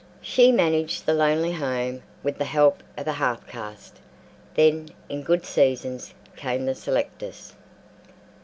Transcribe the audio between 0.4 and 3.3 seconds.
managed the lonely home with the help of a